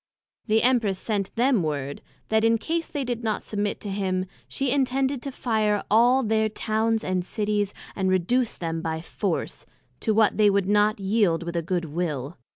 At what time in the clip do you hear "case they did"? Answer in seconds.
2.57-3.23